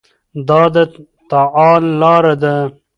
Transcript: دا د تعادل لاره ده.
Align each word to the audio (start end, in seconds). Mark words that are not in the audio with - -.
دا 0.47 0.61
د 0.75 0.77
تعادل 1.29 1.85
لاره 2.01 2.33
ده. 2.41 2.55